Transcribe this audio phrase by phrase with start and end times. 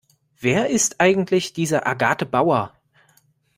[0.39, 2.73] Wer ist eigentlich diese Agathe Bauer?